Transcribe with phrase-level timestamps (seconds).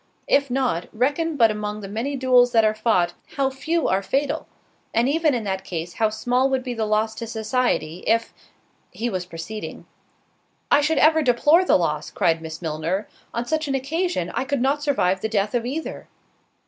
[0.27, 4.47] If not, reckon but among the many duels that are fought, how few are fatal:
[4.95, 8.33] and even in that case, how small would be the loss to society, if——"
[8.89, 9.85] He was proceeding.
[10.71, 14.59] "I should ever deplore the loss!" cried Miss Milner; "on such an occasion, I could
[14.59, 16.07] not survive the death of either."